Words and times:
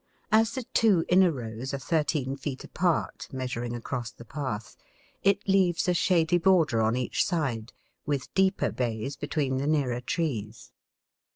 As 0.31 0.53
the 0.53 0.63
two 0.73 1.05
inner 1.09 1.31
rows 1.31 1.75
are 1.75 1.77
thirteen 1.77 2.35
feet 2.35 2.63
apart 2.63 3.27
measuring 3.31 3.75
across 3.75 4.09
the 4.09 4.25
path, 4.25 4.75
it 5.21 5.47
leaves 5.47 5.87
a 5.87 5.93
shady 5.93 6.39
border 6.39 6.81
on 6.81 6.95
each 6.95 7.23
side, 7.23 7.71
with 8.03 8.33
deeper 8.33 8.71
bays 8.71 9.15
between 9.15 9.57
the 9.57 9.67
nearer 9.67 10.01
trees. 10.01 10.71